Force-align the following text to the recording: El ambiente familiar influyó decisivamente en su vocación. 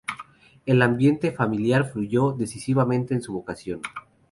El 0.65 0.81
ambiente 0.81 1.31
familiar 1.31 1.83
influyó 1.85 2.31
decisivamente 2.31 3.13
en 3.13 3.21
su 3.21 3.33
vocación. 3.33 3.81